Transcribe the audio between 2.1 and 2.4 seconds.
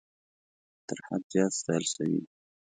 دي.